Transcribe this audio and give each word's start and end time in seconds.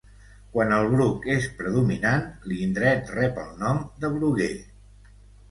Quan 0.53 0.71
el 0.77 0.87
bruc 0.93 1.27
és 1.33 1.45
predominant 1.59 2.25
l'indret 2.53 3.13
rep 3.19 3.39
el 3.45 3.53
nom 3.61 3.85
de 4.01 4.13
bruguer 4.19 4.51